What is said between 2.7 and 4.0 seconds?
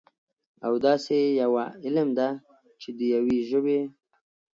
چې د يوي ژبې